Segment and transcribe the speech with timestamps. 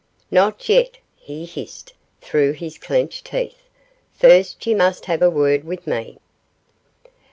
[0.31, 3.61] 'Not yet!' he hissed through his clenched teeth;
[4.13, 6.17] 'first you must have a word with me.